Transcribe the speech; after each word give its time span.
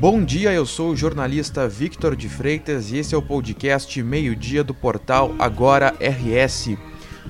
Bom 0.00 0.24
dia, 0.24 0.50
eu 0.50 0.64
sou 0.64 0.92
o 0.92 0.96
jornalista 0.96 1.68
Victor 1.68 2.16
de 2.16 2.26
Freitas 2.26 2.90
e 2.90 2.96
esse 2.96 3.14
é 3.14 3.18
o 3.18 3.20
podcast 3.20 4.02
Meio-Dia 4.02 4.64
do 4.64 4.72
portal 4.72 5.34
Agora 5.38 5.94
RS. 6.00 6.70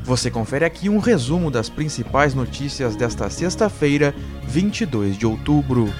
Você 0.04 0.30
confere 0.30 0.64
aqui 0.64 0.88
um 0.88 1.00
resumo 1.00 1.50
das 1.50 1.68
principais 1.68 2.32
notícias 2.32 2.94
desta 2.94 3.28
sexta-feira, 3.28 4.14
22 4.46 5.18
de 5.18 5.26
outubro. 5.26 5.92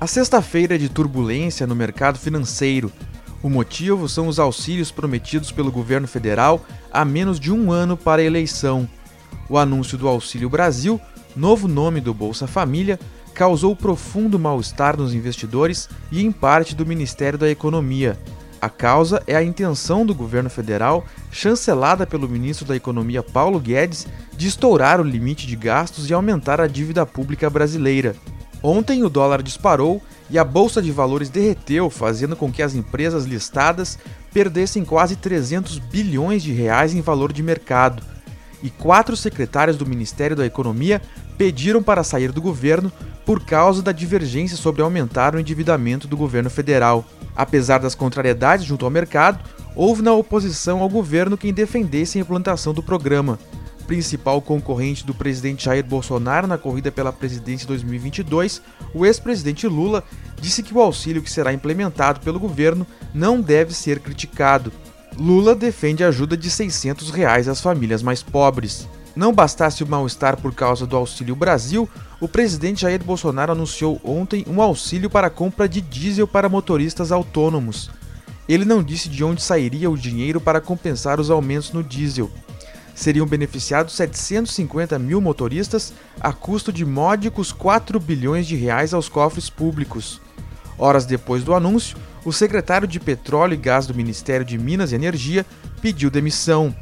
A 0.00 0.06
sexta-feira 0.06 0.76
é 0.76 0.78
de 0.78 0.88
turbulência 0.88 1.66
no 1.66 1.74
mercado 1.74 2.18
financeiro. 2.18 2.90
O 3.42 3.50
motivo 3.50 4.08
são 4.08 4.28
os 4.28 4.38
auxílios 4.38 4.90
prometidos 4.90 5.52
pelo 5.52 5.70
governo 5.70 6.08
federal 6.08 6.64
há 6.90 7.04
menos 7.04 7.38
de 7.38 7.52
um 7.52 7.70
ano 7.70 7.98
para 7.98 8.22
a 8.22 8.24
eleição. 8.24 8.88
O 9.46 9.58
anúncio 9.58 9.98
do 9.98 10.08
Auxílio 10.08 10.48
Brasil, 10.48 10.98
novo 11.36 11.68
nome 11.68 12.00
do 12.00 12.14
Bolsa 12.14 12.46
Família, 12.46 12.98
causou 13.36 13.76
profundo 13.76 14.38
mal-estar 14.38 14.96
nos 14.96 15.12
investidores 15.12 15.90
e 16.10 16.24
em 16.24 16.32
parte 16.32 16.74
do 16.74 16.86
Ministério 16.86 17.38
da 17.38 17.50
Economia. 17.50 18.18
A 18.62 18.70
causa 18.70 19.22
é 19.26 19.36
a 19.36 19.44
intenção 19.44 20.06
do 20.06 20.14
governo 20.14 20.48
federal, 20.48 21.04
chancelada 21.30 22.06
pelo 22.06 22.26
ministro 22.26 22.64
da 22.66 22.74
Economia 22.74 23.22
Paulo 23.22 23.60
Guedes, 23.60 24.06
de 24.34 24.48
estourar 24.48 25.02
o 25.02 25.04
limite 25.04 25.46
de 25.46 25.54
gastos 25.54 26.08
e 26.08 26.14
aumentar 26.14 26.62
a 26.62 26.66
dívida 26.66 27.04
pública 27.04 27.50
brasileira. 27.50 28.16
Ontem 28.62 29.04
o 29.04 29.10
dólar 29.10 29.42
disparou 29.42 30.02
e 30.30 30.38
a 30.38 30.44
bolsa 30.44 30.80
de 30.80 30.90
valores 30.90 31.28
derreteu, 31.28 31.90
fazendo 31.90 32.34
com 32.34 32.50
que 32.50 32.62
as 32.62 32.74
empresas 32.74 33.26
listadas 33.26 33.98
perdessem 34.32 34.82
quase 34.82 35.14
300 35.14 35.78
bilhões 35.78 36.42
de 36.42 36.52
reais 36.52 36.94
em 36.94 37.02
valor 37.02 37.34
de 37.34 37.42
mercado. 37.42 38.02
E 38.66 38.70
quatro 38.70 39.16
secretários 39.16 39.76
do 39.76 39.86
Ministério 39.86 40.34
da 40.34 40.44
Economia 40.44 41.00
pediram 41.38 41.80
para 41.80 42.02
sair 42.02 42.32
do 42.32 42.42
governo 42.42 42.90
por 43.24 43.44
causa 43.44 43.80
da 43.80 43.92
divergência 43.92 44.56
sobre 44.56 44.82
aumentar 44.82 45.36
o 45.36 45.38
endividamento 45.38 46.08
do 46.08 46.16
governo 46.16 46.50
federal. 46.50 47.04
Apesar 47.36 47.78
das 47.78 47.94
contrariedades 47.94 48.66
junto 48.66 48.84
ao 48.84 48.90
mercado, 48.90 49.38
houve 49.76 50.02
na 50.02 50.12
oposição 50.12 50.80
ao 50.80 50.88
governo 50.88 51.38
quem 51.38 51.54
defendesse 51.54 52.18
a 52.18 52.22
implantação 52.22 52.74
do 52.74 52.82
programa. 52.82 53.38
Principal 53.86 54.42
concorrente 54.42 55.06
do 55.06 55.14
presidente 55.14 55.66
Jair 55.66 55.84
Bolsonaro 55.84 56.48
na 56.48 56.58
corrida 56.58 56.90
pela 56.90 57.12
presidência 57.12 57.68
2022, 57.68 58.60
o 58.92 59.06
ex-presidente 59.06 59.68
Lula 59.68 60.02
disse 60.40 60.60
que 60.60 60.74
o 60.74 60.80
auxílio 60.80 61.22
que 61.22 61.30
será 61.30 61.52
implementado 61.52 62.18
pelo 62.18 62.40
governo 62.40 62.84
não 63.14 63.40
deve 63.40 63.72
ser 63.72 64.00
criticado. 64.00 64.72
Lula 65.18 65.54
defende 65.54 66.04
ajuda 66.04 66.36
de 66.36 66.50
600 66.50 67.10
reais 67.10 67.48
às 67.48 67.60
famílias 67.60 68.02
mais 68.02 68.22
pobres. 68.22 68.86
Não 69.14 69.32
bastasse 69.32 69.82
o 69.82 69.86
mal-estar 69.86 70.36
por 70.36 70.54
causa 70.54 70.86
do 70.86 70.94
Auxílio 70.94 71.34
Brasil, 71.34 71.88
o 72.20 72.28
presidente 72.28 72.82
Jair 72.82 73.02
Bolsonaro 73.02 73.52
anunciou 73.52 73.98
ontem 74.04 74.44
um 74.46 74.60
auxílio 74.60 75.08
para 75.08 75.28
a 75.28 75.30
compra 75.30 75.66
de 75.66 75.80
diesel 75.80 76.28
para 76.28 76.50
motoristas 76.50 77.10
autônomos. 77.10 77.90
Ele 78.46 78.66
não 78.66 78.82
disse 78.82 79.08
de 79.08 79.24
onde 79.24 79.42
sairia 79.42 79.90
o 79.90 79.96
dinheiro 79.96 80.38
para 80.38 80.60
compensar 80.60 81.18
os 81.18 81.30
aumentos 81.30 81.72
no 81.72 81.82
diesel. 81.82 82.30
Seriam 82.94 83.26
beneficiados 83.26 83.94
750 83.94 84.98
mil 84.98 85.20
motoristas 85.22 85.94
a 86.20 86.30
custo 86.30 86.70
de 86.70 86.84
módicos 86.84 87.52
4 87.52 87.98
bilhões 87.98 88.46
de 88.46 88.54
reais 88.54 88.92
aos 88.92 89.08
cofres 89.08 89.48
públicos. 89.48 90.20
Horas 90.78 91.06
depois 91.06 91.42
do 91.42 91.54
anúncio, 91.54 91.96
o 92.24 92.32
secretário 92.32 92.86
de 92.86 93.00
Petróleo 93.00 93.54
e 93.54 93.56
Gás 93.56 93.86
do 93.86 93.94
Ministério 93.94 94.44
de 94.44 94.58
Minas 94.58 94.92
e 94.92 94.94
Energia 94.94 95.46
pediu 95.80 96.10
demissão. 96.10 96.74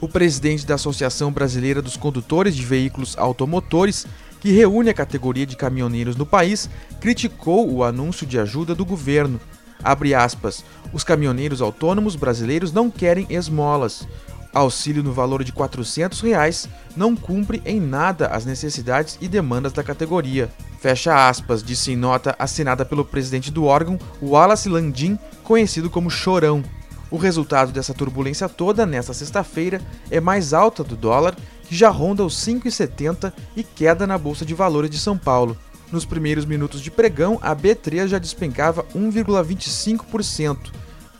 O 0.00 0.08
presidente 0.08 0.66
da 0.66 0.76
Associação 0.76 1.32
Brasileira 1.32 1.82
dos 1.82 1.96
Condutores 1.96 2.54
de 2.54 2.64
Veículos 2.64 3.16
Automotores, 3.18 4.06
que 4.40 4.52
reúne 4.52 4.90
a 4.90 4.94
categoria 4.94 5.44
de 5.44 5.56
caminhoneiros 5.56 6.16
no 6.16 6.24
país, 6.24 6.70
criticou 7.00 7.70
o 7.70 7.82
anúncio 7.82 8.26
de 8.26 8.38
ajuda 8.38 8.74
do 8.74 8.84
governo. 8.84 9.40
Abre 9.82 10.14
aspas, 10.14 10.64
os 10.92 11.04
caminhoneiros 11.04 11.60
autônomos 11.60 12.16
brasileiros 12.16 12.72
não 12.72 12.90
querem 12.90 13.26
esmolas. 13.28 14.06
Auxílio 14.52 15.02
no 15.02 15.12
valor 15.12 15.44
de 15.44 15.52
400 15.52 16.20
reais 16.20 16.68
não 16.96 17.14
cumpre 17.14 17.62
em 17.64 17.80
nada 17.80 18.28
as 18.28 18.44
necessidades 18.44 19.18
e 19.20 19.28
demandas 19.28 19.72
da 19.72 19.82
categoria. 19.82 20.50
Fecha 20.80 21.28
aspas, 21.28 21.62
disse 21.62 21.92
em 21.92 21.96
nota 21.96 22.34
assinada 22.38 22.84
pelo 22.84 23.04
presidente 23.04 23.50
do 23.50 23.64
órgão, 23.64 23.98
Wallace 24.22 24.68
Landim, 24.68 25.18
conhecido 25.42 25.90
como 25.90 26.10
Chorão. 26.10 26.62
O 27.10 27.16
resultado 27.16 27.72
dessa 27.72 27.94
turbulência 27.94 28.48
toda 28.48 28.84
nesta 28.84 29.14
sexta-feira 29.14 29.80
é 30.10 30.20
mais 30.20 30.52
alta 30.52 30.84
do 30.84 30.96
dólar, 30.96 31.34
que 31.64 31.74
já 31.74 31.88
ronda 31.88 32.24
os 32.24 32.34
5,70 32.36 33.32
e 33.56 33.62
queda 33.62 34.06
na 34.06 34.16
bolsa 34.16 34.44
de 34.44 34.54
valores 34.54 34.90
de 34.90 34.98
São 34.98 35.16
Paulo. 35.16 35.56
Nos 35.90 36.04
primeiros 36.04 36.44
minutos 36.44 36.82
de 36.82 36.90
pregão, 36.90 37.38
a 37.40 37.56
B3 37.56 38.08
já 38.08 38.18
despencava 38.18 38.84
1,25%. 38.94 40.70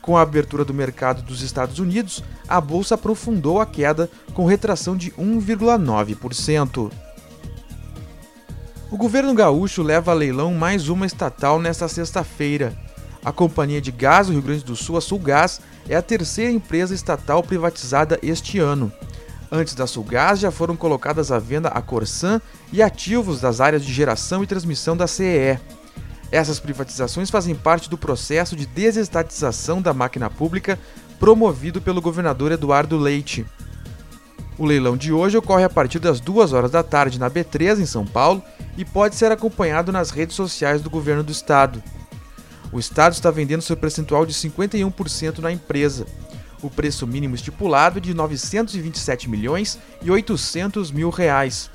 Com 0.09 0.17
a 0.17 0.23
abertura 0.23 0.65
do 0.65 0.73
mercado 0.73 1.21
dos 1.21 1.43
Estados 1.43 1.79
Unidos, 1.79 2.25
a 2.49 2.63
bolsa 2.63 2.95
aprofundou 2.95 3.61
a 3.61 3.67
queda 3.67 4.09
com 4.33 4.47
retração 4.47 4.97
de 4.97 5.11
1,9%. 5.11 6.91
O 8.91 8.97
governo 8.97 9.35
gaúcho 9.35 9.83
leva 9.83 10.11
a 10.11 10.15
leilão 10.15 10.55
mais 10.55 10.89
uma 10.89 11.05
estatal 11.05 11.61
nesta 11.61 11.87
sexta-feira. 11.89 12.75
A 13.23 13.31
Companhia 13.33 13.83
de 13.83 13.93
Gás 13.93 14.29
do 14.29 14.33
Rio 14.33 14.41
Grande 14.41 14.65
do 14.65 14.75
Sul, 14.75 14.97
a 14.97 15.03
Sulgás, 15.03 15.61
é 15.87 15.95
a 15.95 16.01
terceira 16.01 16.51
empresa 16.51 16.95
estatal 16.95 17.43
privatizada 17.43 18.19
este 18.23 18.59
ano. 18.59 18.91
Antes 19.53 19.75
da 19.75 19.87
Sulgás 19.87 20.41
já 20.41 20.51
foram 20.51 20.75
colocadas 20.75 21.31
à 21.31 21.39
venda 21.39 21.69
a 21.69 21.83
Corsan 21.83 22.41
e 22.73 22.83
ativos 22.83 23.43
das 23.43 23.61
áreas 23.61 23.85
de 23.85 23.93
geração 23.93 24.43
e 24.43 24.47
transmissão 24.47 24.97
da 24.97 25.07
CEE. 25.07 25.59
Essas 26.31 26.61
privatizações 26.61 27.31
fazem 27.31 27.55
parte 27.55 27.89
do 27.89 27.97
processo 27.97 28.55
de 28.55 28.67
desestatização 28.67 29.81
da 29.81 29.95
máquina 29.95 30.29
pública 30.29 30.79
promovido 31.19 31.81
pelo 31.81 32.01
governador 32.01 32.53
Eduardo 32.53 32.99
Leite. 32.99 33.47
O 34.59 34.67
leilão 34.67 34.97
de 34.97 35.13
hoje 35.13 35.37
ocorre 35.37 35.65
a 35.65 35.71
partir 35.71 35.99
das 35.99 36.21
2 36.21 36.53
horas 36.53 36.71
da 36.71 36.83
tarde 36.83 37.19
na 37.19 37.31
B3 37.31 37.81
em 37.81 37.87
São 37.87 38.05
Paulo 38.05 38.43
e 38.77 38.85
pode 38.85 39.15
ser 39.15 39.33
acompanhado 39.33 39.91
nas 39.91 40.11
redes 40.11 40.37
sociais 40.37 40.83
do 40.83 40.91
governo 40.91 41.23
do 41.23 41.33
estado. 41.33 41.83
O 42.71 42.79
Estado 42.79 43.15
está 43.15 43.31
vendendo 43.31 43.63
seu 43.63 43.77
percentual 43.77 44.27
de 44.27 44.35
51% 44.35 45.39
na 45.39 45.51
empresa. 45.51 46.07
O 46.61 46.69
preço 46.69 47.07
mínimo 47.07 47.35
estipulado 47.35 47.99
é 47.99 48.01
de 48.01 48.13
927 48.13 49.31
milhões 49.31 49.79
e 50.03 50.11
800 50.11 50.91
mil 50.91 51.09
reais. 51.09 51.71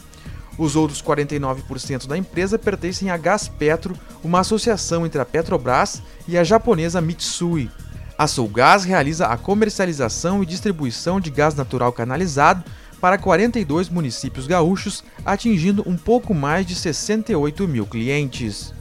Os 0.57 0.75
outros 0.75 1.01
49% 1.01 2.07
da 2.07 2.17
empresa 2.17 2.59
pertencem 2.59 3.09
à 3.09 3.17
Gaspetro, 3.17 3.95
uma 4.23 4.41
associação 4.41 5.05
entre 5.05 5.19
a 5.19 5.25
Petrobras 5.25 6.01
e 6.27 6.37
a 6.37 6.43
japonesa 6.43 7.01
Mitsui. 7.01 7.69
A 8.17 8.27
Sulgás 8.27 8.83
realiza 8.83 9.27
a 9.27 9.37
comercialização 9.37 10.43
e 10.43 10.45
distribuição 10.45 11.19
de 11.19 11.31
gás 11.31 11.55
natural 11.55 11.91
canalizado 11.91 12.63
para 13.01 13.17
42 13.17 13.89
municípios 13.89 14.47
gaúchos, 14.47 15.03
atingindo 15.25 15.83
um 15.85 15.97
pouco 15.97 16.33
mais 16.33 16.65
de 16.65 16.75
68 16.75 17.67
mil 17.67 17.85
clientes. 17.85 18.73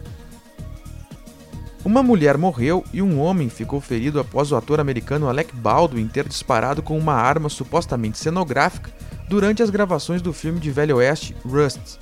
Uma 1.84 2.03
mulher 2.05 2.38
morreu 2.38 2.84
e 2.93 3.03
um 3.03 3.19
homem 3.21 3.49
ficou 3.49 3.81
ferido 3.81 4.21
após 4.21 4.53
o 4.53 4.56
ator 4.56 4.78
americano 4.78 5.28
Alec 5.28 5.53
Baldwin 5.56 6.06
ter 6.06 6.28
disparado 6.28 6.81
com 6.82 6.97
uma 6.97 7.15
arma 7.15 7.49
supostamente 7.49 8.19
cenográfica 8.19 8.93
durante 9.32 9.62
as 9.62 9.70
gravações 9.70 10.20
do 10.20 10.31
filme 10.31 10.60
de 10.60 10.70
Velho 10.70 10.97
Oeste 10.97 11.34
Rust. 11.43 11.97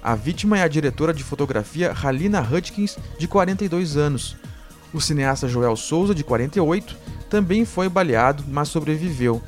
A 0.00 0.14
vítima 0.14 0.56
é 0.56 0.62
a 0.62 0.68
diretora 0.68 1.12
de 1.12 1.24
fotografia 1.24 1.92
Halina 1.92 2.40
Hutchins, 2.40 2.96
de 3.18 3.26
42 3.26 3.96
anos. 3.96 4.36
O 4.94 5.00
cineasta 5.00 5.48
Joel 5.48 5.74
Souza, 5.74 6.14
de 6.14 6.22
48, 6.22 6.96
também 7.28 7.64
foi 7.64 7.88
baleado, 7.88 8.44
mas 8.46 8.68
sobreviveu. 8.68 9.42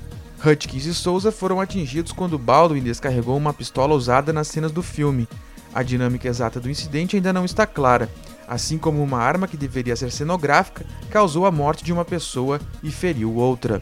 Hutchins 0.45 0.85
e 0.85 0.93
Souza 0.93 1.31
foram 1.31 1.61
atingidos 1.61 2.11
quando 2.11 2.37
Baldwin 2.37 2.83
descarregou 2.83 3.37
uma 3.37 3.55
pistola 3.55 3.95
usada 3.95 4.33
nas 4.33 4.49
cenas 4.49 4.73
do 4.73 4.83
filme. 4.83 5.29
A 5.73 5.85
dinâmica 5.85 6.27
exata 6.27 6.59
do 6.59 6.69
incidente 6.69 7.15
ainda 7.15 7.33
não 7.33 7.45
está 7.45 7.69
clara, 7.69 8.11
assim 8.49 8.79
como 8.79 9.01
uma 9.01 9.19
arma 9.19 9.47
que 9.47 9.57
deveria 9.57 9.95
ser 9.95 10.11
cenográfica 10.11 10.85
causou 11.09 11.47
a 11.47 11.53
morte 11.53 11.85
de 11.85 11.93
uma 11.93 12.05
pessoa 12.05 12.61
e 12.83 12.91
feriu 12.91 13.33
outra. 13.37 13.81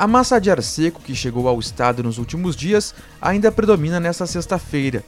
A 0.00 0.06
massa 0.06 0.40
de 0.40 0.50
ar 0.50 0.62
seco 0.62 1.02
que 1.02 1.14
chegou 1.14 1.46
ao 1.46 1.60
estado 1.60 2.02
nos 2.02 2.16
últimos 2.16 2.56
dias 2.56 2.94
ainda 3.20 3.52
predomina 3.52 4.00
nesta 4.00 4.26
sexta-feira. 4.26 5.04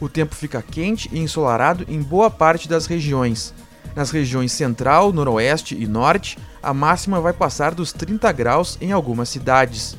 O 0.00 0.08
tempo 0.08 0.34
fica 0.34 0.62
quente 0.62 1.10
e 1.12 1.18
ensolarado 1.18 1.84
em 1.86 2.00
boa 2.00 2.30
parte 2.30 2.66
das 2.66 2.86
regiões. 2.86 3.52
Nas 3.94 4.10
regiões 4.10 4.50
central, 4.50 5.12
noroeste 5.12 5.76
e 5.78 5.86
norte, 5.86 6.38
a 6.62 6.72
máxima 6.72 7.20
vai 7.20 7.34
passar 7.34 7.74
dos 7.74 7.92
30 7.92 8.32
graus 8.32 8.78
em 8.80 8.92
algumas 8.92 9.28
cidades. 9.28 9.94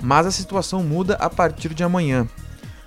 Mas 0.00 0.26
a 0.26 0.32
situação 0.32 0.82
muda 0.82 1.14
a 1.20 1.30
partir 1.30 1.72
de 1.72 1.84
amanhã. 1.84 2.26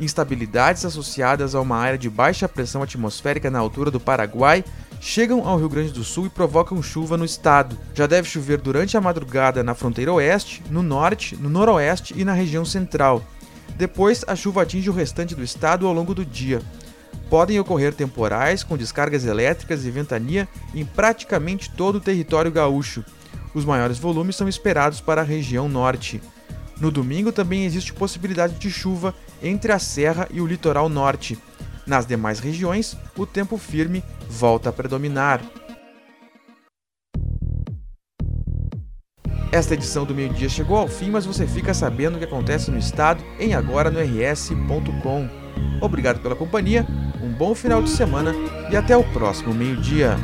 Instabilidades 0.02 0.84
associadas 0.84 1.56
a 1.56 1.62
uma 1.62 1.78
área 1.78 1.98
de 1.98 2.10
baixa 2.10 2.50
pressão 2.50 2.84
atmosférica 2.84 3.50
na 3.50 3.60
altura 3.60 3.90
do 3.90 4.00
Paraguai 4.02 4.62
chegam 5.00 5.48
ao 5.48 5.58
Rio 5.58 5.70
Grande 5.70 5.92
do 5.92 6.04
Sul 6.04 6.26
e 6.26 6.30
provocam 6.30 6.82
chuva 6.82 7.18
no 7.18 7.26
estado. 7.26 7.78
Já 7.94 8.08
deve 8.08 8.28
chover 8.28 8.60
durante 8.60 8.98
a 8.98 9.02
madrugada 9.02 9.64
na 9.64 9.74
fronteira 9.74 10.14
oeste, 10.14 10.64
no 10.70 10.82
norte, 10.82 11.36
no 11.36 11.50
noroeste 11.50 12.14
e 12.18 12.26
na 12.26 12.34
região 12.34 12.66
central. 12.66 13.24
Depois, 13.76 14.24
a 14.28 14.36
chuva 14.36 14.64
atinge 14.64 14.90
o 14.90 14.94
restante 14.94 15.36
do 15.36 15.44
estado 15.44 15.88
ao 15.88 15.94
longo 15.94 16.14
do 16.14 16.26
dia. 16.26 16.62
podem 17.30 17.60
ocorrer 17.60 17.94
temporais 17.94 18.64
com 18.64 18.78
descargas 18.78 19.26
elétricas 19.26 19.86
e 19.86 19.92
ventania 19.92 20.48
em 20.74 20.86
praticamente 20.86 21.70
todo 21.70 21.96
o 21.96 22.02
território 22.02 22.52
gaúcho. 22.52 23.04
Os 23.54 23.66
maiores 23.66 23.98
volumes 23.98 24.36
são 24.36 24.48
esperados 24.48 25.02
para 25.02 25.22
a 25.22 25.26
região 25.26 25.68
norte. 25.68 26.22
No 26.80 26.92
domingo 26.92 27.32
também 27.32 27.66
existe 27.66 27.92
possibilidade 27.92 28.56
de 28.56 28.70
chuva 28.70 29.14
entre 29.42 29.72
a 29.72 29.80
Serra 29.80 30.28
e 30.32 30.40
o 30.40 30.48
litoral 30.48 30.88
norte. 30.90 31.38
Nas 31.88 32.06
demais 32.06 32.40
regiões, 32.40 32.98
o 33.18 33.26
tempo 33.26 33.58
firme 33.58 34.04
volta 34.30 34.70
a 34.70 34.74
predominar. 34.74 35.42
Esta 39.50 39.74
edição 39.74 40.04
do 40.04 40.14
meio-dia 40.14 40.50
chegou 40.50 40.78
ao 40.78 40.90
fim, 40.90 41.10
mas 41.10 41.26
você 41.26 41.48
fica 41.48 41.74
sabendo 41.74 42.16
o 42.16 42.20
que 42.20 42.26
acontece 42.26 42.70
no 42.70 42.78
estado 42.78 43.24
em 43.40 43.54
agora 43.54 43.90
no 43.90 44.00
rs.com. 44.02 45.30
Obrigado 45.82 46.20
pela 46.20 46.36
companhia, 46.36 46.86
um 47.24 47.32
bom 47.32 47.56
final 47.56 47.82
de 47.82 47.90
semana 47.90 48.34
e 48.70 48.76
até 48.76 48.98
o 48.98 49.04
próximo 49.14 49.54
meio-dia. 49.54 50.18